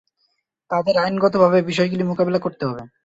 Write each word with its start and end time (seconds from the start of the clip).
তাদের 0.71 0.95
আইনগতভাবে 0.97 1.59
বিষয়গুলি 1.69 2.03
মোকাবেলা 2.03 2.39
করতে 2.39 2.63
হবে। 2.65 2.83